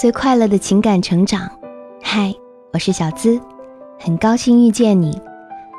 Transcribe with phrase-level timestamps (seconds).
[0.00, 1.46] 最快乐的情感成长。
[2.02, 2.34] 嗨，
[2.72, 3.38] 我是小资，
[3.98, 5.20] 很高兴遇见你。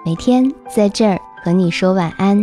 [0.05, 2.38] 每天在这儿和你说晚安。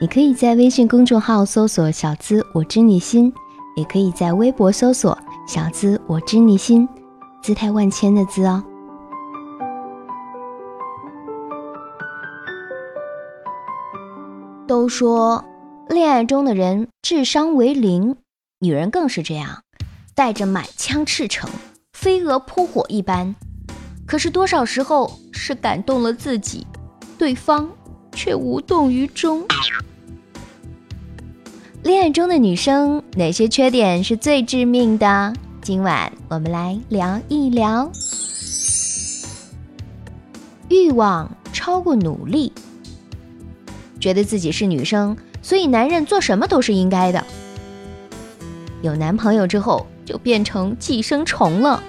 [0.00, 3.34] 你可以在微信公众号搜索“小资我知你心”，
[3.74, 6.88] 也可以在微博搜索“小资我知你心”，
[7.42, 8.62] 姿态万千的“资”哦。
[14.68, 15.44] 都说
[15.88, 18.14] 恋爱中的人智商为零，
[18.60, 19.61] 女人更是这样，
[20.14, 21.48] 带着满腔赤诚，
[21.92, 23.34] 飞蛾扑火一般。
[24.06, 26.66] 可是多少时候是感动了自己，
[27.16, 27.70] 对方
[28.12, 29.44] 却无动于衷。
[31.82, 35.32] 恋爱中的女生哪些缺点是最致命的？
[35.62, 37.90] 今晚我们来聊一聊。
[40.68, 42.52] 欲望超过努力。
[43.98, 47.24] 觉得自己是女生，所以男人做什么都是应该的。
[48.82, 51.82] 有男朋友之后，就变成寄生虫了。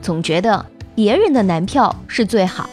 [0.00, 2.70] 总觉得别人的男票是最好，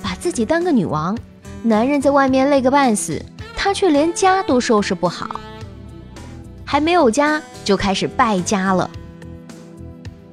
[0.00, 1.18] 把自己当个女王。
[1.64, 3.20] 男人在外面累个半死，
[3.56, 5.40] 他却连家都收拾不好。
[6.64, 8.88] 还没有家就开始败家了，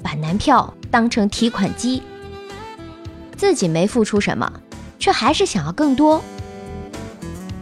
[0.03, 2.03] 把男票当成提款机，
[3.35, 4.53] 自己没付出什么。
[4.99, 6.21] 却还是想要更多，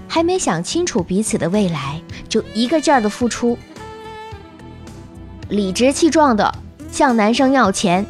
[0.10, 3.58] 还没想清楚彼此的未来，就一个劲儿的付出，
[5.50, 6.54] 理直气壮的
[6.92, 8.06] 向男生要钱，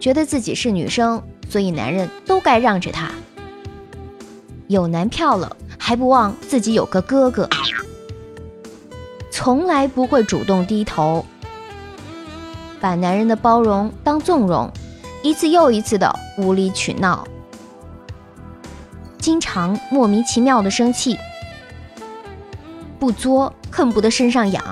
[0.00, 3.10] 觉得自己是女生，所以男人都该让着她。
[4.68, 7.46] 有男票了，还不忘自己有个哥哥，
[9.30, 11.26] 从来不会主动低头，
[12.80, 14.70] 把男人的包容当纵容，
[15.22, 17.26] 一次又一次的无理取闹。
[19.18, 21.18] 经常莫名其妙的生气，
[22.98, 24.64] 不作恨不得身上痒，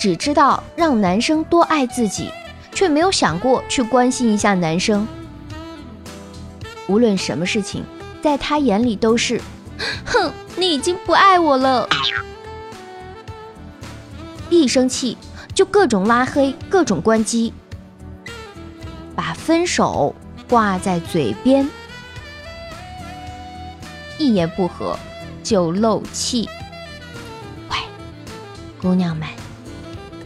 [0.00, 2.30] 只知道让男生多爱自己，
[2.72, 5.06] 却没有想过去关心一下男生。
[6.88, 7.84] 无论什么事情，
[8.22, 9.38] 在他眼里都是，
[10.06, 11.86] 哼，你已经不爱我了。
[14.48, 15.18] 一生气
[15.54, 17.52] 就各种拉黑，各种关机，
[19.14, 20.14] 把分手
[20.48, 21.68] 挂在嘴边。
[24.16, 24.98] 一言不合
[25.42, 26.48] 就漏气。
[27.70, 27.76] 喂，
[28.80, 29.28] 姑娘们，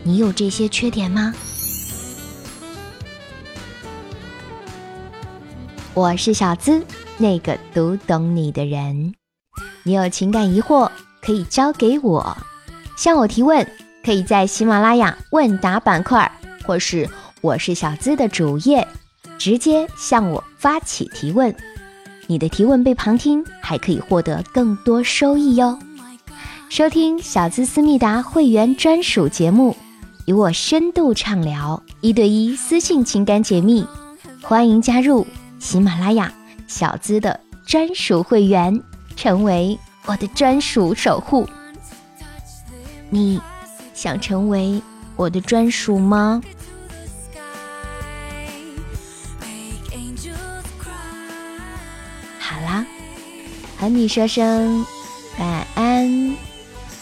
[0.06, 1.32] 你有这些缺点吗？
[5.94, 6.84] 我是小资，
[7.16, 9.14] 那个读懂你的人。
[9.82, 10.90] 你有情感疑惑
[11.22, 12.36] 可以交给我，
[12.98, 13.66] 向我提问，
[14.04, 16.30] 可以在喜马拉雅问答板块，
[16.66, 17.08] 或是
[17.40, 18.86] 我是小资的主页，
[19.38, 21.54] 直接向我发起提问。
[22.26, 25.78] 你的提问被旁听，还可以获得更多收益哟！
[26.68, 29.76] 收听小资思密达会员专属节目，
[30.26, 33.86] 与我深度畅聊，一对一私信情感解密，
[34.42, 35.26] 欢迎加入
[35.58, 36.32] 喜马拉雅
[36.66, 38.82] 小资的专属会员，
[39.16, 41.46] 成为我的专属守护。
[43.10, 43.38] 你
[43.92, 44.80] 想成为
[45.14, 46.42] 我的专属吗？
[52.38, 52.86] 好啦
[53.76, 54.84] 和你说声
[55.38, 56.36] 晚安，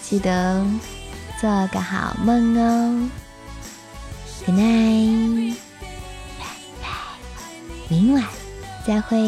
[0.02, 0.66] 记得
[1.42, 3.10] 做个好梦哦。
[4.46, 5.56] Good night，
[6.38, 6.46] 拜
[6.80, 6.88] 拜，
[7.88, 8.22] 明晚
[8.86, 9.18] 再会。